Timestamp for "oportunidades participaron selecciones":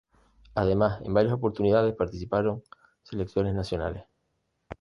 1.35-3.53